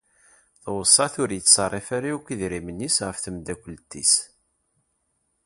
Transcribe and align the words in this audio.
Tweṣṣa-t 0.63 1.15
ur 1.21 1.29
yetṣerrif 1.33 1.87
ara 1.97 2.07
yakk 2.11 2.27
idrimen-is 2.33 2.97
ɣef 3.07 3.17
temdakult-is. 3.19 4.13